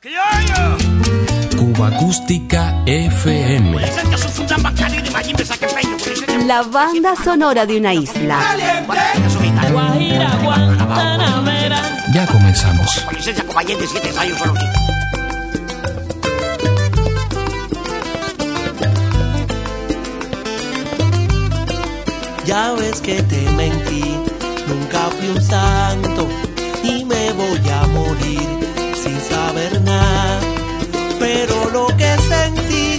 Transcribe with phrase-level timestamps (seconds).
[0.00, 3.76] Cuba Acústica FM.
[6.46, 8.38] La banda sonora de una isla.
[12.14, 13.04] Ya comenzamos.
[22.44, 24.16] Ya ves que te mentí,
[24.68, 26.28] nunca fui un santo
[26.84, 28.57] y me voy a morir
[31.18, 32.96] Pero lo que sentí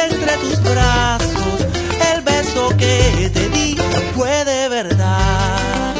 [0.00, 1.66] entre tus brazos,
[2.12, 3.76] el beso que te di
[4.16, 5.94] fue de verdad.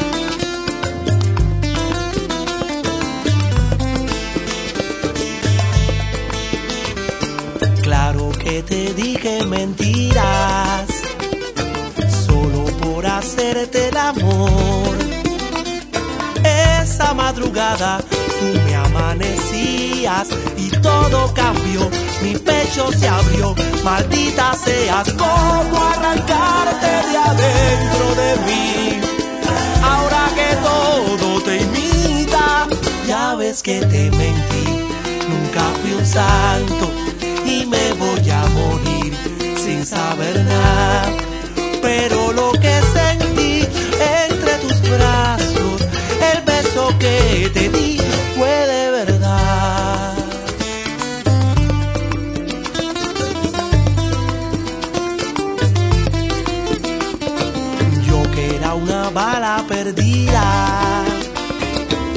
[7.81, 10.87] Claro que te dije mentiras,
[12.25, 14.97] solo por hacerte el amor.
[16.43, 18.75] Esa madrugada tú me
[20.57, 21.89] y todo cambió,
[22.21, 28.99] mi pecho se abrió, maldita seas, como arrancarte de adentro de mí.
[29.81, 32.67] Ahora que todo te imita,
[33.07, 34.65] ya ves que te mentí,
[35.29, 36.91] nunca fui un santo
[37.45, 39.13] y me voy a morir
[39.55, 41.05] sin saber nada.
[41.81, 43.65] Pero lo que sentí
[44.25, 45.81] entre tus brazos,
[46.33, 47.82] el beso que te di
[59.83, 61.03] perdida,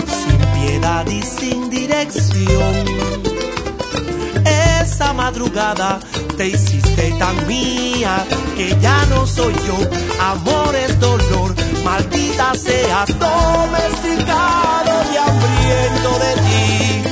[0.06, 2.74] sin piedad y sin dirección
[4.80, 5.98] esa madrugada
[6.36, 8.24] te hiciste tan mía
[8.56, 9.78] que ya no soy yo.
[10.20, 17.02] Amor es dolor, maldita seas, domesticado y hambriento de ti.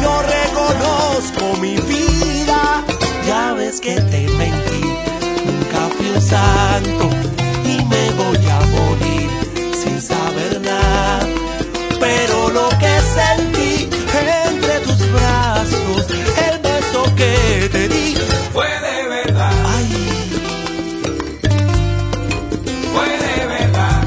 [0.00, 2.84] No reconozco mi vida,
[3.26, 4.82] ya ves que te mentí.
[5.44, 7.10] Nunca fui un santo
[7.64, 8.61] y me voy a
[12.00, 13.88] Pero lo que sentí
[14.46, 16.06] entre tus brazos,
[16.48, 18.14] el beso que te di
[18.52, 19.88] Fue de verdad, Ay,
[22.92, 24.02] fue de verdad.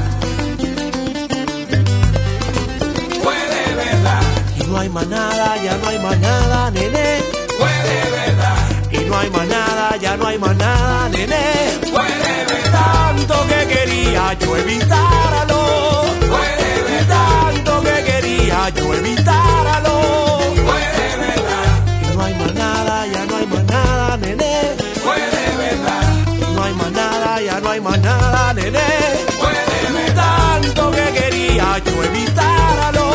[3.22, 4.22] Fue de verdad,
[4.58, 7.22] y no hay más nada, ya no hay más nada, nene.
[7.58, 8.56] fue de verdad,
[8.92, 11.44] Y no hay más nada, ya no hay más nada, nene.
[11.92, 16.05] fue de verdad, Tanto que quería yo evitarlo.
[18.56, 19.98] Quería yo evitarlo.
[20.54, 24.60] fue de verdad, Y no hay más nada, ya no hay más nada, nene.
[25.04, 28.80] fue de verdad, Y no hay más nada, ya no hay más nada, nene.
[29.38, 33.06] fue de verdad, Tanto que quería yo evitarlo.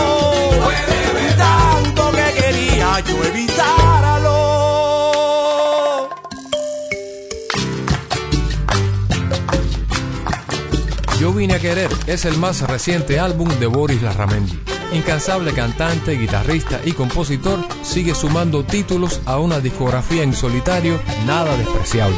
[0.63, 1.83] fue de verdad.
[1.83, 4.39] Tanto que quería yo evitarlo.
[11.19, 14.57] Yo vine a querer es el más reciente álbum de Boris Larramendi.
[14.93, 22.17] Incansable cantante, guitarrista y compositor, sigue sumando títulos a una discografía en solitario nada despreciable.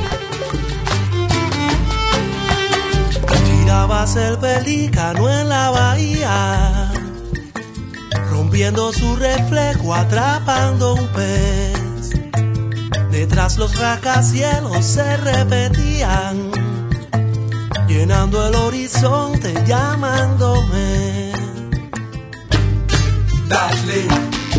[3.45, 6.91] Tirabas el pelícano en la bahía,
[8.31, 12.09] rompiendo su reflejo, atrapando un pez.
[13.11, 16.51] Detrás los rascacielos se repetían,
[17.87, 21.02] llenando el horizonte, llamándome.
[23.53, 24.07] Dale,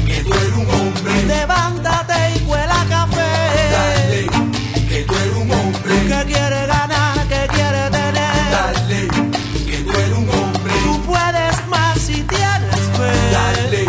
[0.06, 3.32] que tú eres un hombre, Levántate y huela café.
[3.76, 4.26] dale,
[4.88, 8.34] que tú eres un hombre, Que quiere ganar, que quiere tener.
[8.56, 9.08] dale,
[9.68, 13.12] que tú eres un hombre, Tú puedes más si tienes fe.
[13.32, 13.84] dale,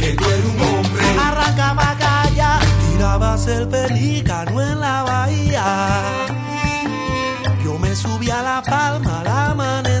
[0.00, 2.58] que tú eres un hombre, Arranca macaya,
[2.90, 5.64] tirabas el pelícano en la bahía.
[7.64, 9.93] Yo me subí a la palma al amanecer.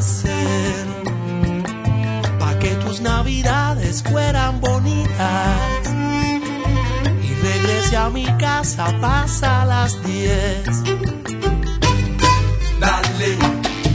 [3.04, 5.82] Navidades fueran bonitas.
[7.22, 10.64] Y regresé a mi casa, pasa las diez.
[12.80, 13.30] dale,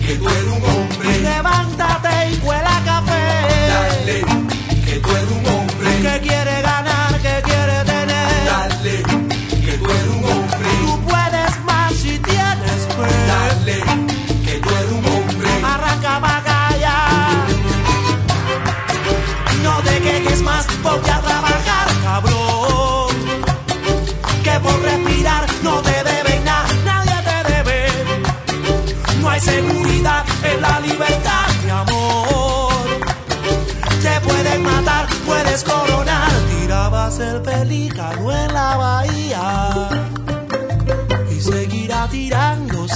[0.05, 3.23] que tú eres un hombre, Levántate y huela café.
[3.73, 4.21] dale,
[4.85, 6.61] que tú eres un hombre, Que quiere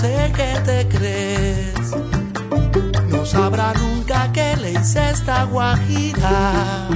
[0.03, 1.87] sé qué te crees.
[3.09, 6.89] No sabrá nunca que le hice esta guajira.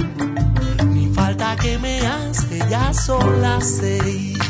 [0.86, 4.47] Ni falta que me hace, ya son las seis.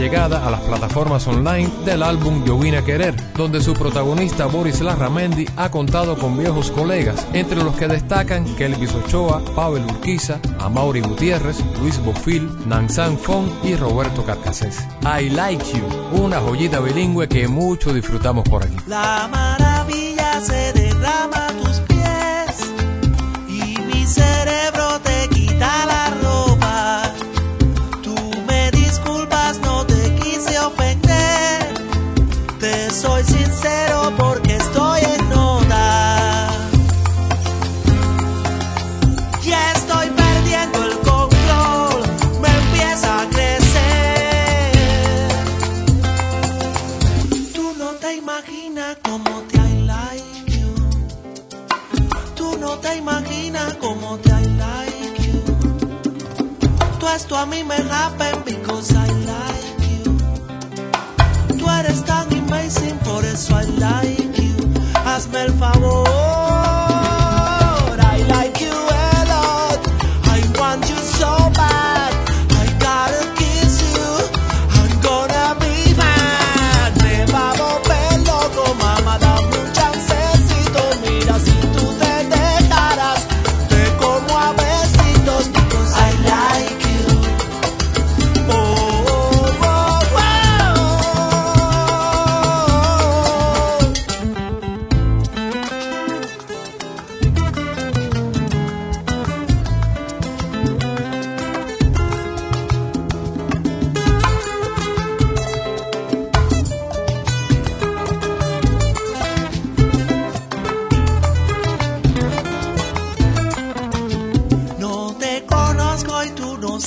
[0.00, 4.80] llegada a las plataformas online del álbum Yo vine a querer, donde su protagonista Boris
[4.80, 11.02] Larramendi ha contado con viejos colegas, entre los que destacan Kelvis Ochoa, Pavel Urquiza, Amaury
[11.02, 14.78] Gutiérrez, Luis Bofil, Nansan Fon y Roberto Carcasés.
[15.02, 18.76] I Like You, una joyita bilingüe que mucho disfrutamos por aquí.
[18.86, 21.78] La maravilla se derrama tus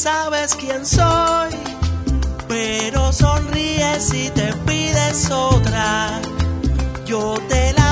[0.04, 1.52] sabes quién soy,
[2.50, 6.20] pero sonríes y te pides otra.
[7.06, 7.83] Yo te la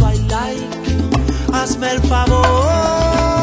[0.00, 0.62] like.
[1.52, 3.41] Hazme el favor.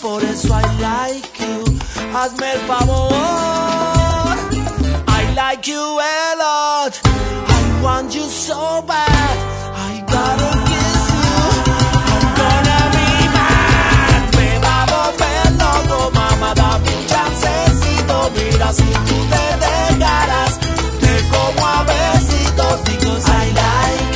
[0.00, 1.64] Por eso I like you.
[2.12, 3.12] Hazme el favor.
[5.08, 7.00] I like you a lot.
[7.04, 9.36] I want you so bad.
[9.74, 11.34] I gotta kiss you.
[12.12, 14.22] I'm gonna be mad.
[14.36, 16.54] Me va a volver loco, mamá.
[16.54, 18.16] Dame un chancecito.
[18.36, 20.52] Mira si tú te dejarás.
[21.00, 22.76] Te como a besitos.
[22.84, 24.15] Because I like you.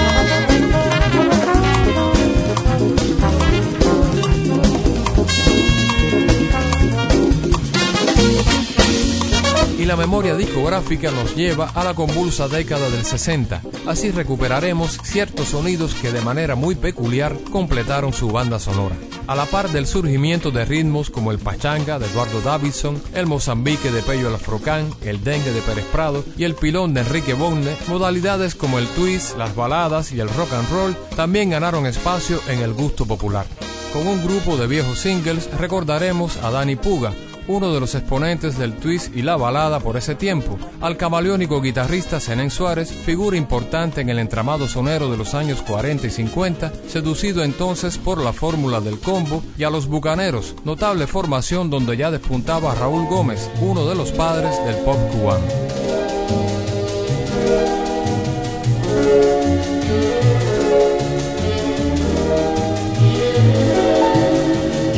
[9.91, 13.61] La memoria discográfica nos lleva a la convulsa década del 60.
[13.85, 18.95] Así recuperaremos ciertos sonidos que de manera muy peculiar completaron su banda sonora.
[19.27, 23.91] A la par del surgimiento de ritmos como el pachanga de Eduardo Davidson, el mozambique
[23.91, 28.55] de Pello Alfrocán, el dengue de Pérez Prado y el pilón de Enrique Bonne, modalidades
[28.55, 32.71] como el twist, las baladas y el rock and roll también ganaron espacio en el
[32.71, 33.45] gusto popular.
[33.91, 37.11] Con un grupo de viejos singles recordaremos a Danny Puga,
[37.47, 42.19] uno de los exponentes del twist y la balada por ese tiempo, al camaleónico guitarrista
[42.19, 47.43] Zenén Suárez, figura importante en el entramado sonero de los años 40 y 50, seducido
[47.43, 52.75] entonces por la fórmula del combo, y a los Bucaneros, notable formación donde ya despuntaba
[52.75, 55.45] Raúl Gómez, uno de los padres del pop cubano.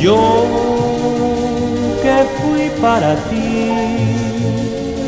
[0.04, 0.63] Yo
[2.84, 3.70] para ti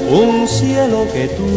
[0.08, 1.52] un cielo que tú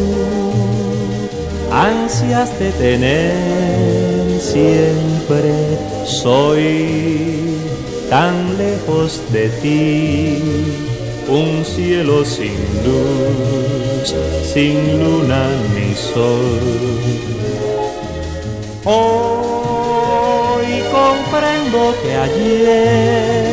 [1.71, 5.53] ansias de tener siempre.
[6.05, 7.55] Soy
[8.09, 10.43] tan lejos de ti
[11.29, 14.07] un cielo sin luz
[14.53, 16.59] sin luna ni sol.
[18.83, 23.48] Hoy comprendo que ayer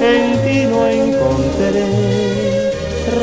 [0.00, 1.86] en ti no encontré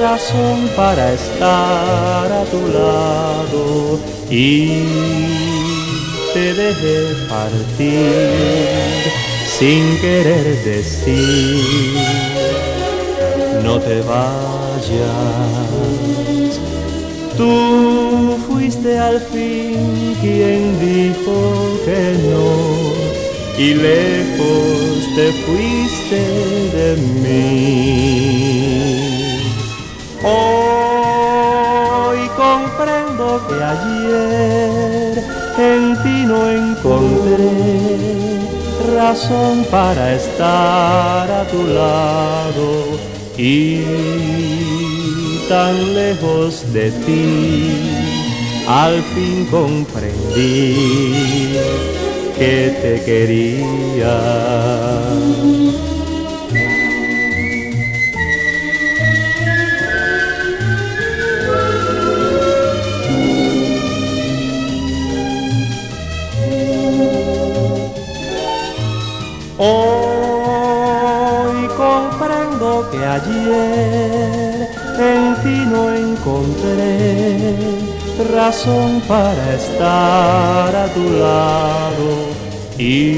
[0.02, 4.84] razón para estar a tu lado y
[6.34, 8.30] te dejé partir
[9.58, 11.98] sin querer decir
[13.64, 15.46] no te vayas
[17.38, 22.85] Tú fuiste al fin quien dijo que no
[23.58, 26.20] y lejos te fuiste
[26.76, 28.56] de mí.
[30.24, 30.70] Hoy
[32.36, 35.24] comprendo que ayer
[35.58, 37.54] en ti no encontré
[38.94, 42.70] razón para estar a tu lado
[43.38, 43.80] y
[45.48, 47.80] tan lejos de ti,
[48.68, 50.76] al fin comprendí
[52.38, 54.16] que te quería.
[69.58, 70.48] Hoy
[71.78, 77.85] comprendo que ayer en ti no encontré
[78.24, 82.30] razón para estar a tu lado
[82.78, 83.16] y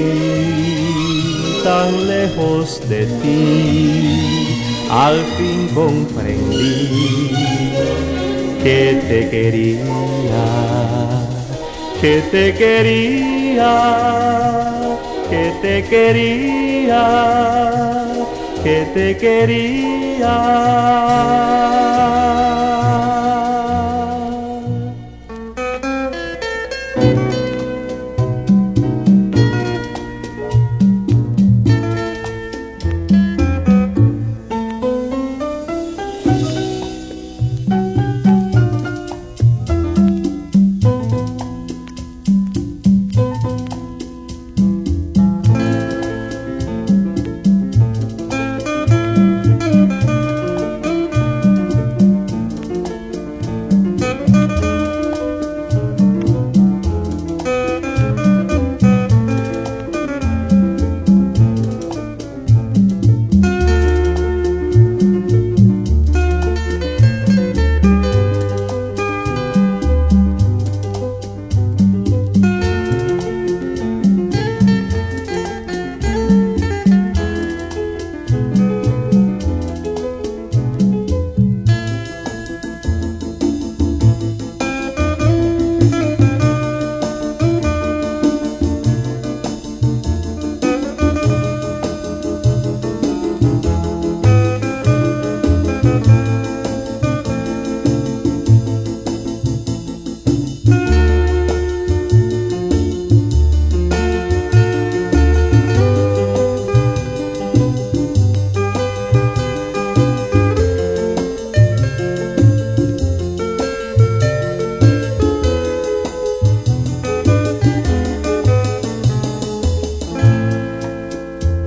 [1.63, 4.27] tan lejos de ti
[4.89, 7.33] al fin comprendí
[8.63, 10.45] que te quería,
[12.01, 13.73] que te quería,
[15.29, 17.03] que te quería,
[18.63, 21.06] que te quería.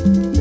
[0.03, 0.40] Cuba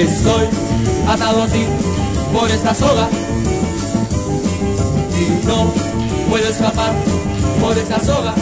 [0.00, 0.48] Estoy
[1.06, 1.66] atado a ti
[2.32, 3.06] por esta soga
[5.12, 5.70] y no
[6.30, 6.94] puedo escapar
[7.60, 8.34] por esta soga.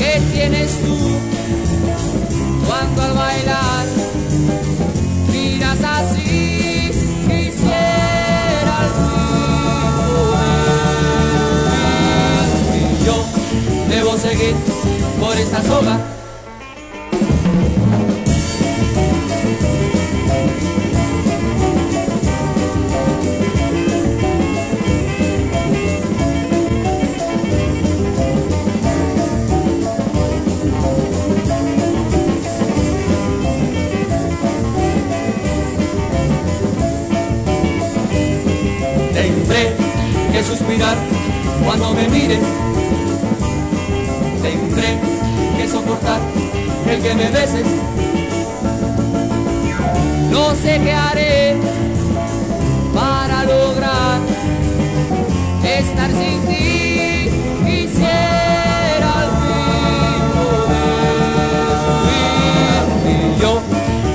[0.00, 0.96] ¿Qué tienes tú
[2.66, 3.86] cuando al bailar
[5.30, 6.90] miras así?
[7.28, 9.78] Quisiera al fin
[12.26, 13.16] poder y yo
[13.94, 14.56] debo seguir
[15.20, 16.17] por esta soga.
[41.64, 42.40] Cuando me mires.
[44.42, 44.98] Tendré
[45.56, 46.20] que soportar
[46.90, 47.66] el que me beses.
[50.30, 51.56] No sé qué haré
[52.94, 54.20] para lograr
[55.64, 57.30] estar sin ti.
[57.64, 60.98] Quisiera al fin poder.
[63.06, 63.52] Y yo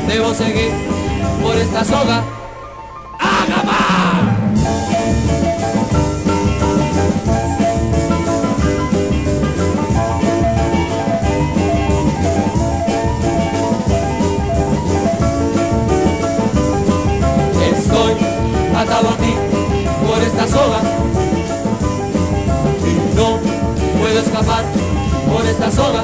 [0.07, 0.71] debo seguir
[1.41, 2.42] por esta soga.
[18.83, 19.33] atado a ti
[20.05, 20.81] por esta soga.
[22.85, 23.39] Y no
[23.99, 24.65] puedo escapar
[25.31, 26.03] por esta soga.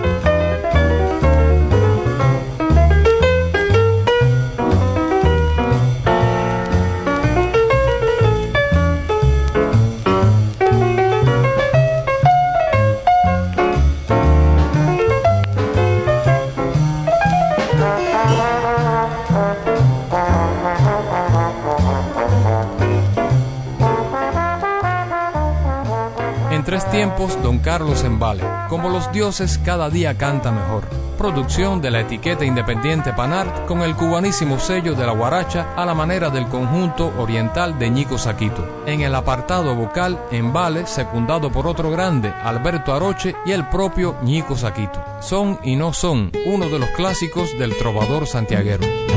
[27.51, 28.45] Don Carlos Embale.
[28.69, 30.85] Como los dioses, cada día canta mejor.
[31.17, 35.93] Producción de la etiqueta independiente Panart con el cubanísimo sello de la guaracha a la
[35.93, 38.83] manera del conjunto oriental de Ñico Saquito.
[38.85, 44.55] En el apartado vocal, Embale, secundado por otro grande, Alberto Aroche y el propio Ñico
[44.55, 45.03] Saquito.
[45.19, 49.10] Son y no son, uno de los clásicos del trovador santiaguero.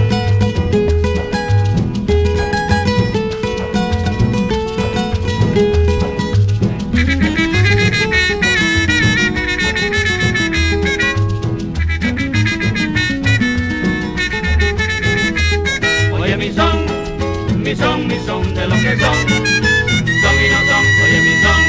[17.64, 21.60] Mi son, mi son de lo que son, son y no son, oye mi son,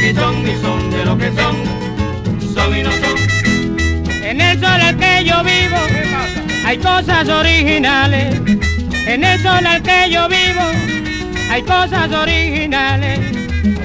[0.00, 4.22] mi son, mi son de lo que son, son y no son.
[4.22, 5.76] En el sol al que yo vivo
[6.64, 8.40] hay cosas originales.
[9.08, 10.62] En el sol al que yo vivo
[11.50, 13.18] hay cosas originales.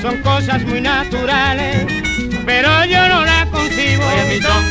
[0.03, 1.87] Son cosas muy naturales,
[2.45, 4.03] pero yo no las concibo.
[4.05, 4.63] Oye mi son,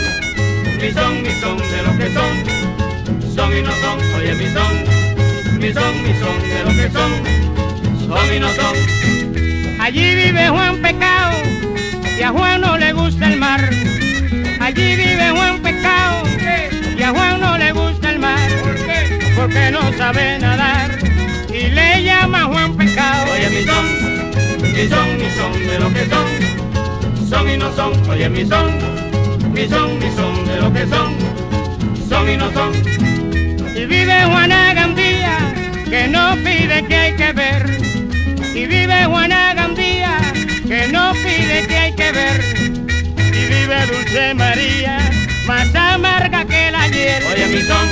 [0.81, 5.01] mi son, mi son de lo que son, son y no son, oye mi son,
[5.62, 7.12] mi son, mi son de lo que son,
[8.09, 9.81] son y no son.
[9.81, 11.37] Allí vive Juan Pecado
[12.18, 13.70] y a Juan no le gusta el mar.
[14.61, 16.25] Allí vive Juan Pecado
[16.98, 18.40] y a Juan no le gusta el mar.
[19.37, 20.98] Porque no sabe nadar
[21.48, 23.25] y le llama Juan Pecado.
[23.33, 23.87] Oye mi son,
[24.62, 28.66] mi son, mi son de lo que son, son y no son, oye mi son,
[29.53, 31.14] mi son, mi son de lo que son,
[32.09, 32.72] son y no son.
[33.77, 34.62] Y vive Juana
[35.92, 37.66] que no pide que hay que ver.
[38.55, 40.16] Y vive Juana Gandía,
[40.66, 42.40] que no pide que hay que ver.
[43.18, 44.96] Y vive Dulce María,
[45.46, 47.22] más amarga que la hiel.
[47.31, 47.87] Oye mi son,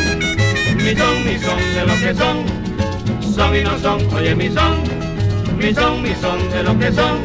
[0.79, 4.83] mi son, mi son de lo que son, son y no son, oye mi son,
[5.59, 7.19] mi son, mi son de lo que son,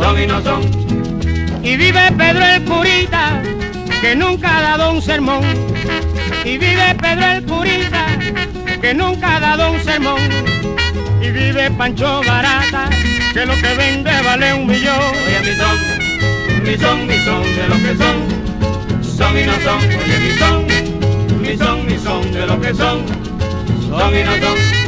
[0.00, 0.62] son y no son.
[1.62, 3.42] Y vive Pedro el curita,
[4.00, 5.42] que nunca ha dado un sermón.
[6.42, 8.03] Y vive Pedro el curita,
[8.84, 10.20] que nunca ha dado un sermón.
[11.22, 12.90] Y vive Pancho Barata,
[13.32, 14.98] que lo que vende vale un millón.
[15.26, 15.78] Oye mi son,
[16.64, 18.16] mi son, son de lo que son,
[19.16, 20.66] son y no son, oye mi son,
[21.40, 23.06] mi son, son de lo que son,
[23.88, 24.83] son y no son.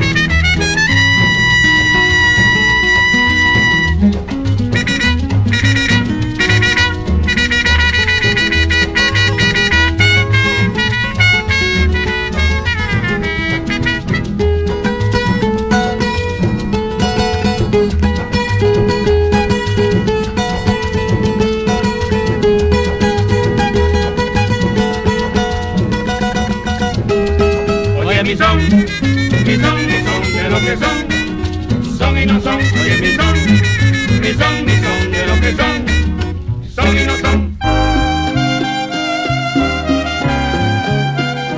[35.47, 35.87] Que son,
[36.75, 37.59] son y no son.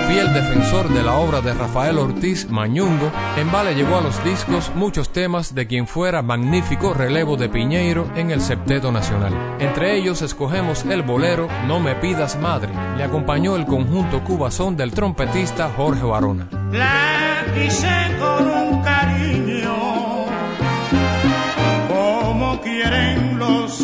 [0.09, 4.71] Fiel defensor de la obra de Rafael Ortiz Mañungo, en Vale llevó a los discos
[4.75, 9.33] muchos temas de quien fuera magnífico relevo de Piñeiro en el Septeto Nacional.
[9.59, 12.71] Entre ellos escogemos el bolero No me pidas madre.
[12.97, 16.49] Le acompañó el conjunto cubazón del trompetista Jorge Barona.
[16.73, 18.78] La quise con un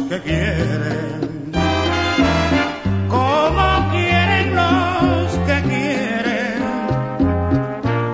[0.09, 1.53] que quieren,
[3.09, 6.62] como quieren los que quieren,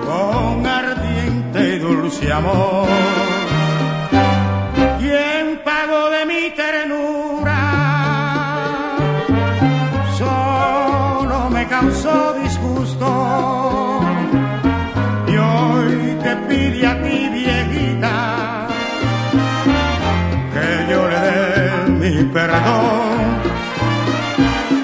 [0.05, 2.80] con ardiente y dulce amor.
[22.33, 23.41] perdón.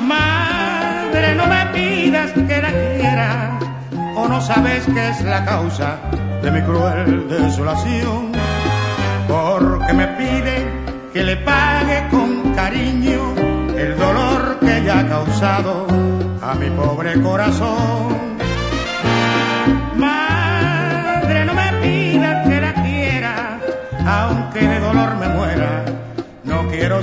[0.08, 3.60] Madre, no me pidas que la quiera,
[4.16, 5.98] o no sabes que es la causa
[6.42, 8.32] de mi cruel desolación,
[9.28, 10.66] porque me pide
[11.14, 13.34] que le pague con cariño
[13.78, 15.88] el dolor que ella ha causado
[16.42, 18.17] a mi pobre corazón.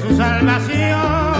[0.00, 1.34] Su salvación.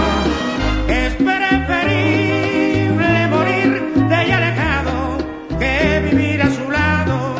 [0.88, 5.18] Es preferible morir de ella alejado
[5.58, 7.36] que vivir a su lado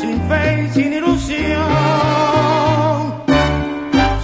[0.00, 1.58] sin fe y sin ilusión.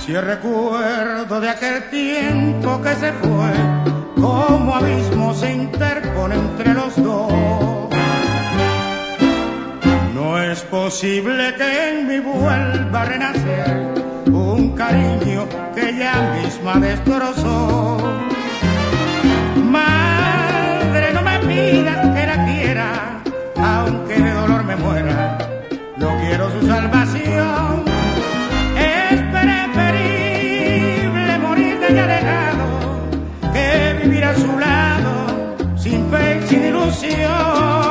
[0.05, 3.53] Si recuerdo de aquel tiempo que se fue,
[4.21, 7.33] como abismo se interpone entre los dos.
[10.15, 14.04] No es posible que en mí vuelva a renacer
[14.75, 17.99] cariño que ella misma destrozó.
[19.63, 23.21] Madre, no me pidas que la quiera,
[23.57, 25.39] aunque de dolor me muera,
[25.97, 27.85] no quiero su salvación.
[28.77, 32.51] Es preferible morir de ella
[33.53, 35.27] que vivir a su lado
[35.77, 37.84] sin fe y sin ilusión.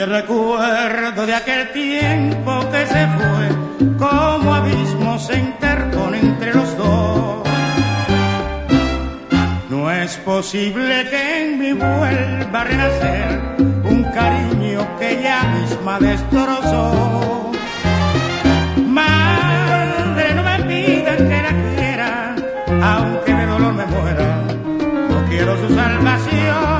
[0.00, 7.46] Si recuerdo de aquel tiempo que se fue, como abismo se interpone entre los dos.
[9.68, 13.40] No es posible que en mí vuelva a renacer
[13.84, 17.52] un cariño que ella misma destrozó.
[18.86, 22.36] Madre, no me pidas que la quiera,
[22.82, 24.44] aunque de dolor me muera,
[25.10, 26.79] no quiero su salvación.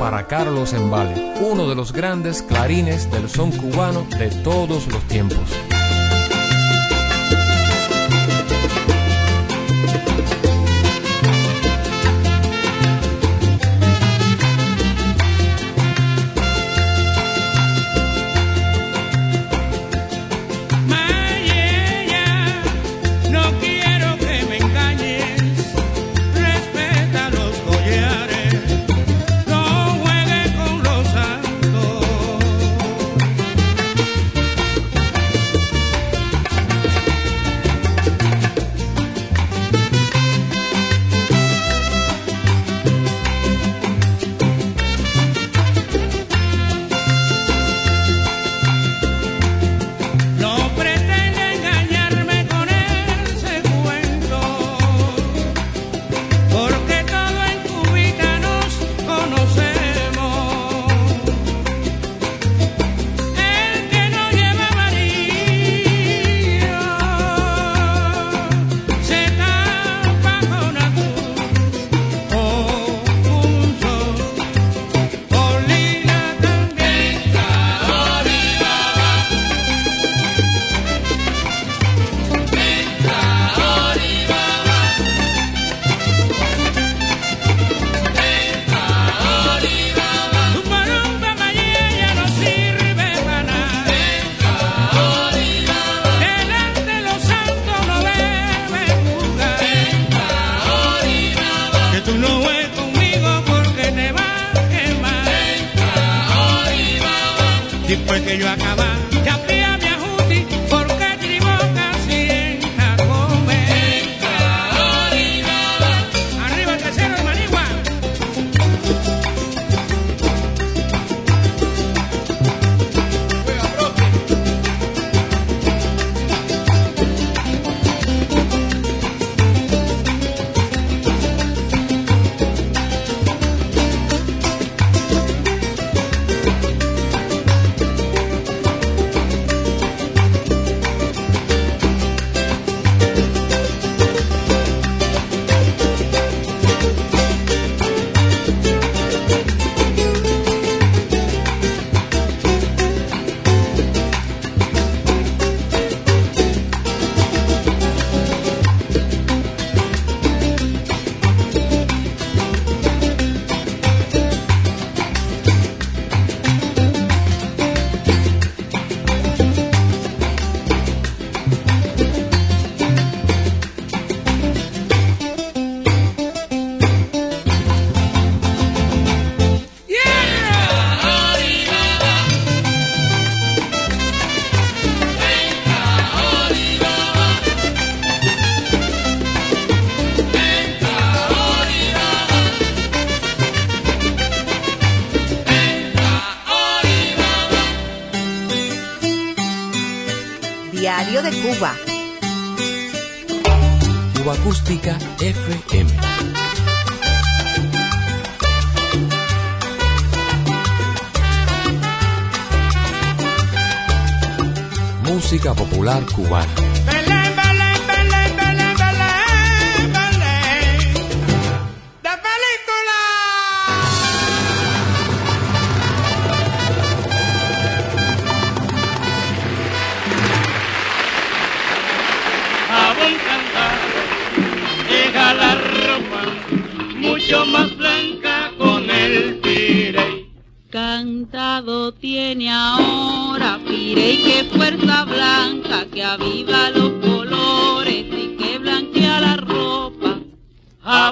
[0.00, 5.69] Para Carlos Embale, uno de los grandes clarines del son cubano de todos los tiempos.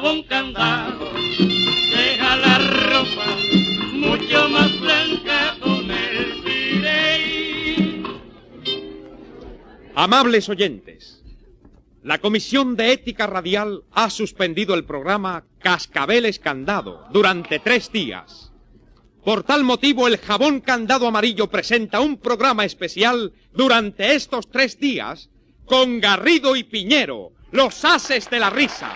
[0.00, 2.58] Jabón candado, deja la
[2.88, 3.36] ropa
[3.94, 8.04] mucho más blanca con el pirey.
[9.96, 11.24] Amables oyentes.
[12.04, 18.52] La Comisión de Ética Radial ha suspendido el programa Cascabeles Candado durante tres días.
[19.24, 25.28] Por tal motivo, el jabón candado amarillo presenta un programa especial durante estos tres días
[25.64, 28.92] con Garrido y Piñero, los ases de la risa,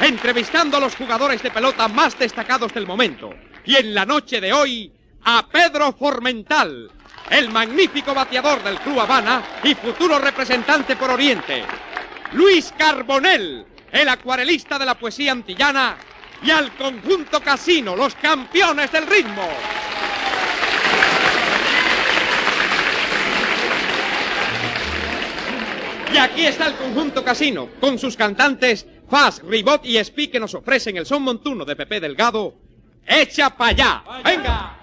[0.00, 3.34] entrevistando a los jugadores de pelota más destacados del momento.
[3.64, 4.92] Y en la noche de hoy,
[5.24, 6.90] a Pedro Formental,
[7.30, 11.64] el magnífico bateador del Club Habana y futuro representante por Oriente.
[12.32, 15.96] Luis Carbonell, el acuarelista de la poesía antillana,
[16.42, 19.48] y al conjunto Casino, los campeones del ritmo.
[26.12, 30.54] Y aquí está el conjunto Casino, con sus cantantes Faz, Ribot y Espi que nos
[30.54, 32.54] ofrecen el son montuno de Pepe Delgado.
[33.06, 34.04] ¡Echa para allá!
[34.24, 34.78] ¡Venga!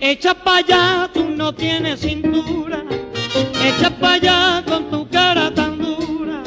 [0.00, 2.82] Echa para allá, tú no tienes cintura.
[3.62, 6.42] Echa para allá con tu cara tan dura.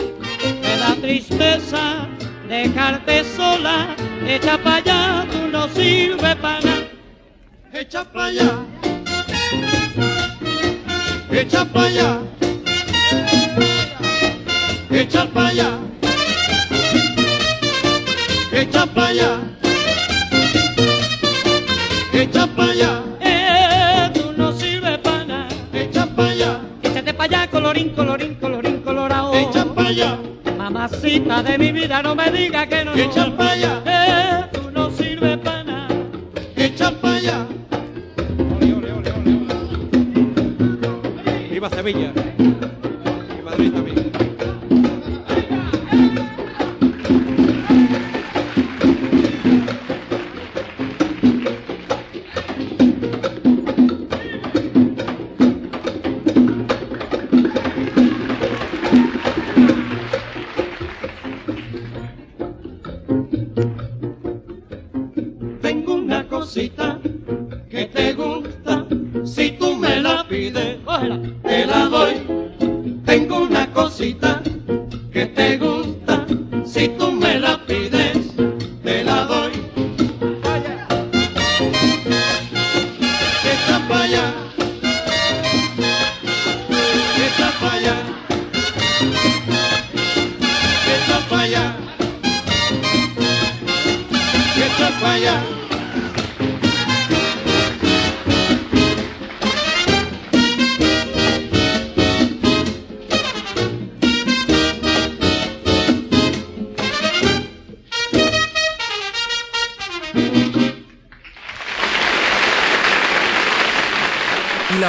[0.64, 2.17] Me da tristeza
[2.48, 3.96] dejarte sola.
[4.26, 6.88] Echa para allá, tú no sirves para nada.
[7.74, 8.52] Echa para allá.
[11.32, 12.20] Echa para allá.
[14.92, 15.80] Echa para allá.
[18.52, 19.40] Echa para allá.
[22.14, 23.08] Echa para allá.
[27.52, 29.34] colorín, colorín, colorín, colorado.
[29.34, 30.37] Echa para allá.
[30.70, 32.94] Mamacita de mi vida, no me diga que no.
[32.94, 33.82] Echa para allá.
[33.86, 35.96] Eh, tú no sirves para nada.
[36.58, 37.48] Echa para allá.
[38.38, 39.32] Ole, ole, ole, ole,
[41.24, 41.48] ole.
[41.50, 42.17] Viva Sevilla.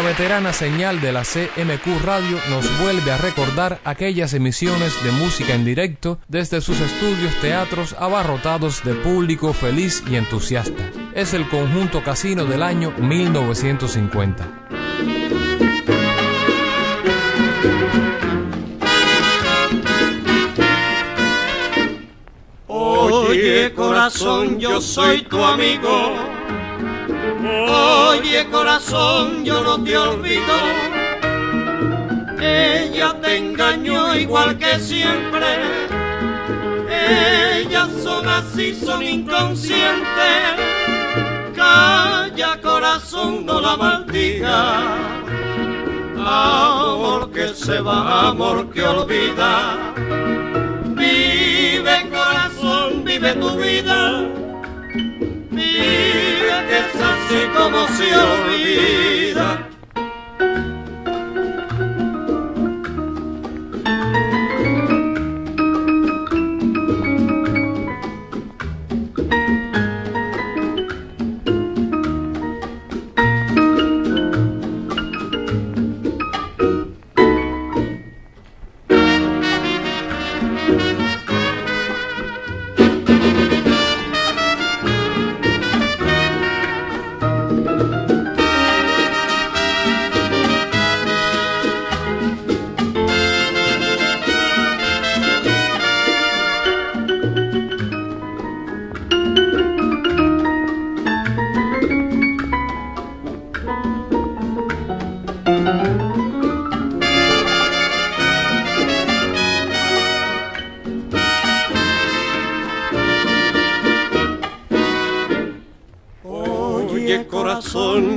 [0.09, 5.67] Veterana señal de la CMQ Radio nos vuelve a recordar aquellas emisiones de música en
[5.67, 10.91] directo desde sus estudios teatros abarrotados de público feliz y entusiasta.
[11.15, 14.49] Es el conjunto casino del año 1950.
[22.67, 26.38] Oye corazón, yo soy tu amigo
[27.41, 30.55] Oye corazón, yo no te olvido.
[32.41, 35.47] Ella te engañó igual que siempre.
[36.91, 40.05] Ellas son así, son inconscientes.
[41.55, 44.97] Calla corazón, no la maldiga.
[46.19, 49.95] Amor que se va, amor que olvida.
[50.87, 54.48] Vive corazón, vive tu vida
[55.79, 59.68] mentira que es así como se olvida.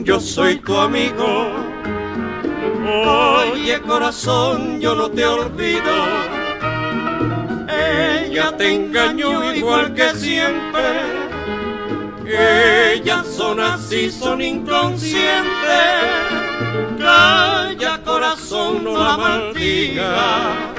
[0.03, 1.51] Yo soy tu amigo.
[2.85, 5.93] Oye corazón, yo no te olvido.
[7.67, 10.81] Ella te engañó igual que siempre.
[12.93, 15.31] Ellas son así, son inconscientes.
[16.99, 20.71] Calla corazón, no la maldiga.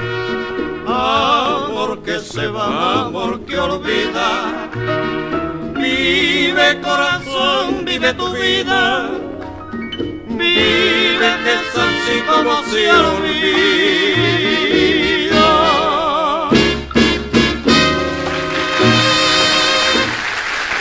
[0.85, 4.69] Amor que se va, amor que olvida
[5.83, 9.11] Vive corazón, vive tu vida.
[10.27, 13.43] Vive así como se olvida.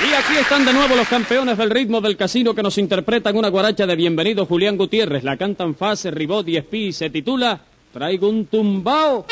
[0.09, 3.49] Y aquí están de nuevo los campeones del ritmo del casino que nos interpretan una
[3.49, 5.23] guaracha de bienvenido Julián Gutiérrez.
[5.23, 7.61] La cantan Fase, Ribot y Espí se titula
[7.93, 9.27] Traigo un tumbao.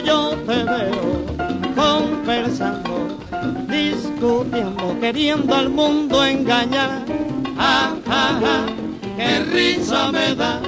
[0.00, 1.24] Yo te veo
[1.74, 3.18] conversando,
[3.68, 7.04] discutiendo, queriendo al mundo engañar,
[7.56, 8.66] ja, ja, ja,
[9.16, 10.60] qué risa me da.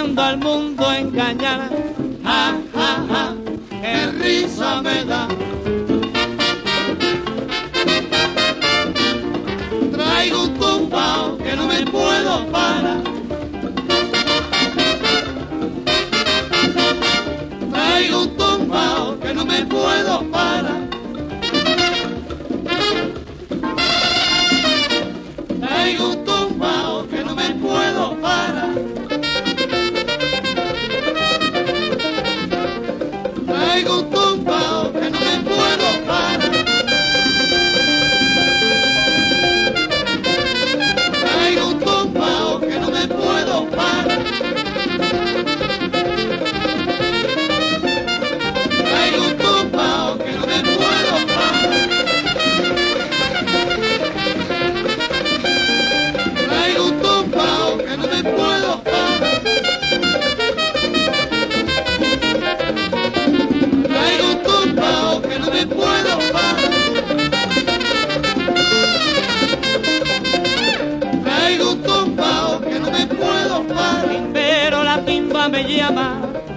[0.00, 1.89] Queriendo al mundo engañar.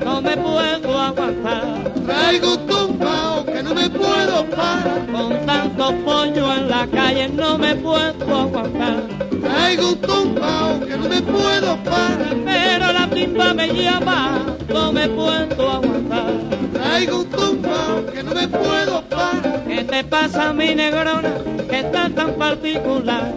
[0.04, 1.94] No me puedo aguantar.
[2.06, 5.06] Traigo un tumbao que no me puedo parar.
[5.12, 9.04] Con tanto pollo en la calle no me puedo aguantar.
[9.42, 12.36] Traigo un tumbao que no me puedo parar.
[12.46, 16.34] Pero la timba me llama, no me puedo aguantar.
[16.74, 19.64] Traigo un tumbao que no me puedo parar.
[19.68, 21.34] ¿Qué te pasa mi negrona
[21.70, 23.34] que está tan particular?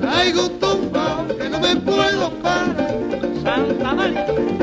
[0.00, 0.65] Traigo un tumbao
[1.34, 2.76] que no me puedo parar.
[3.42, 4.55] Santa María.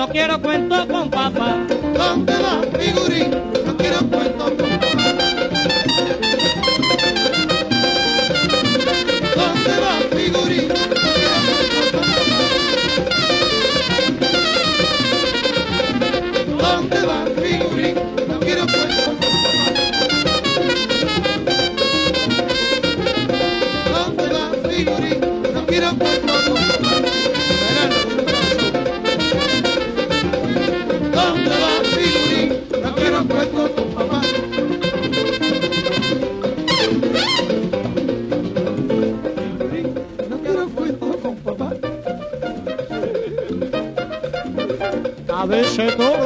[0.00, 1.58] no quiero cuento con papá.
[1.94, 3.29] ¿Dónde va, figurín?
[45.80, 46.19] বিষয় তো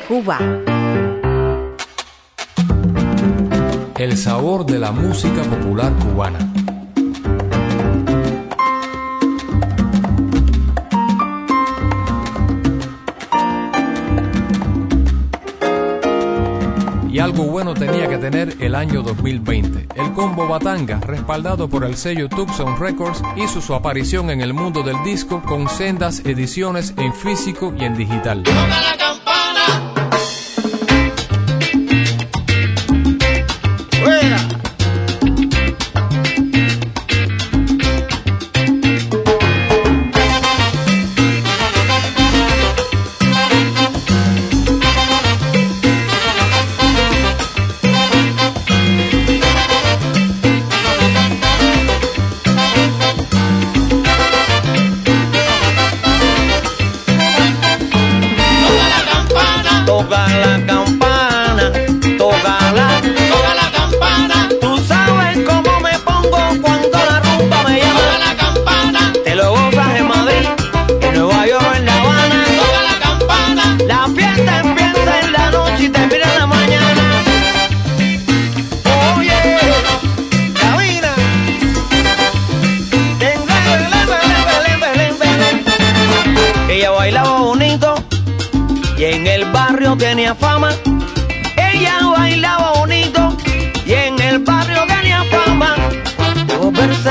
[0.00, 0.38] Cuba.
[3.96, 6.38] El sabor de la música popular cubana.
[17.12, 19.86] y algo bueno tenía que tener el año 2020.
[19.96, 24.82] El combo Batanga, respaldado por el sello Tucson Records, hizo su aparición en el mundo
[24.82, 28.42] del disco con sendas ediciones en físico y en digital.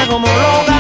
[0.08, 0.71] Como homologa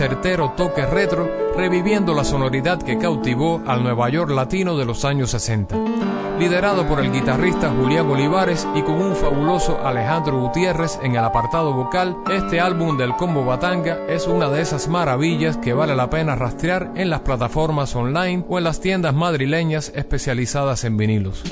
[0.00, 5.32] certero toque retro, reviviendo la sonoridad que cautivó al Nueva York latino de los años
[5.32, 5.76] 60.
[6.38, 11.74] Liderado por el guitarrista Julián Olivares y con un fabuloso Alejandro Gutiérrez en el apartado
[11.74, 16.34] vocal, este álbum del Combo Batanga es una de esas maravillas que vale la pena
[16.34, 21.44] rastrear en las plataformas online o en las tiendas madrileñas especializadas en vinilos.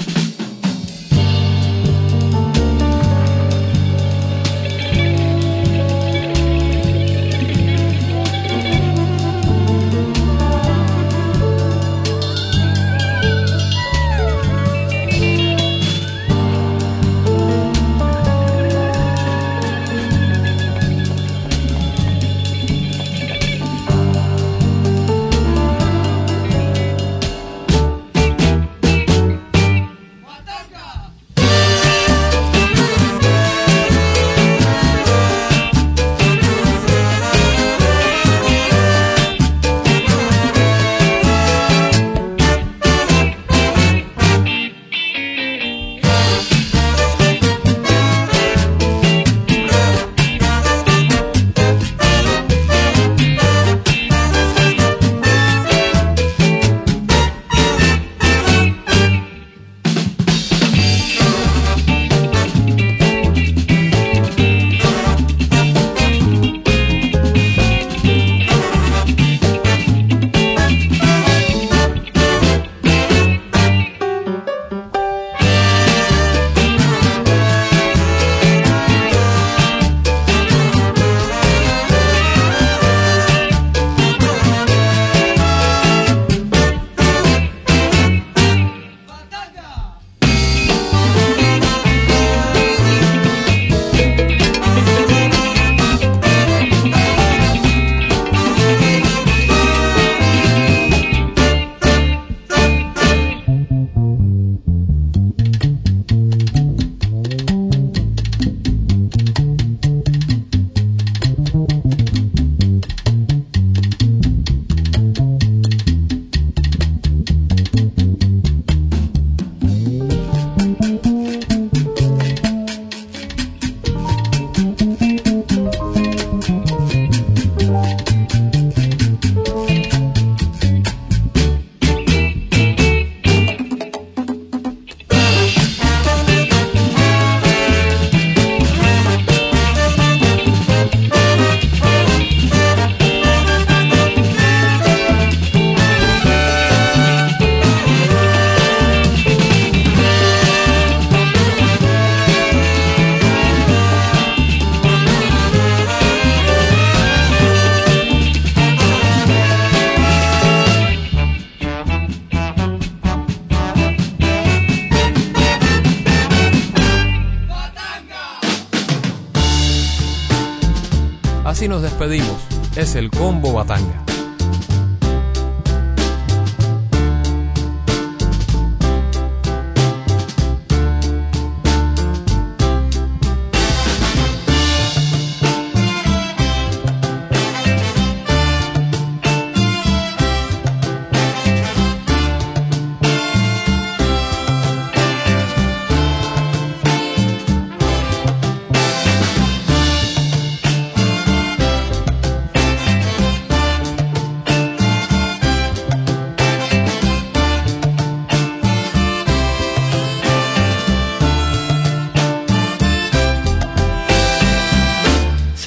[171.99, 172.41] Despedimos.
[172.77, 173.98] Es el Combo Batanga.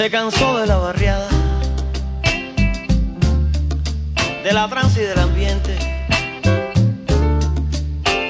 [0.02, 1.30] Se cansó de la barriada,
[4.44, 5.78] de la trance y del ambiente.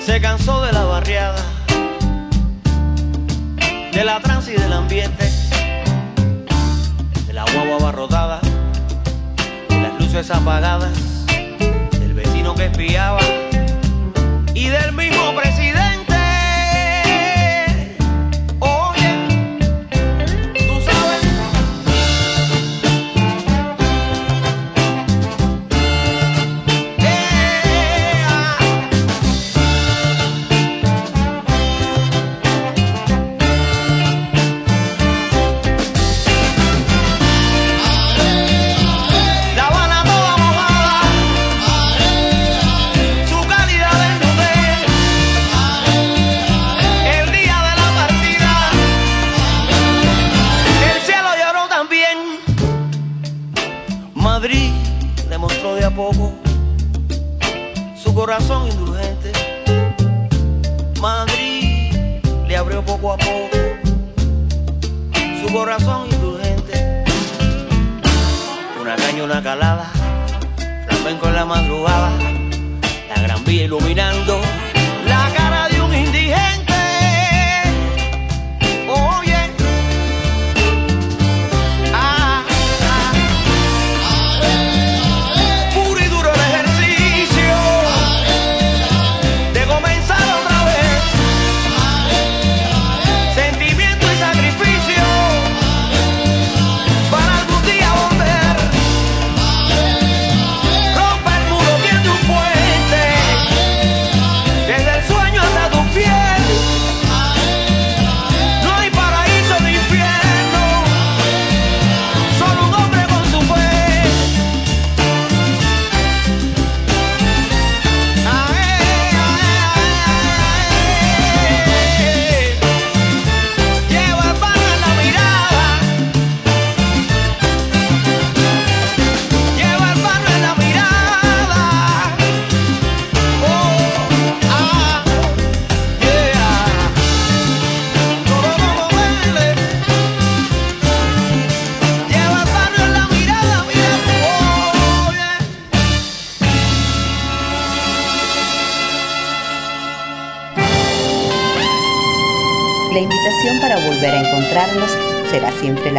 [0.06, 1.42] Se cansó de la barriada,
[3.94, 5.32] de la trance y del ambiente,
[7.26, 8.42] de la guagua abarrotada,
[9.70, 11.26] de las luces apagadas,
[12.02, 13.22] del vecino que espiaba
[14.54, 15.61] y del mismo presidente.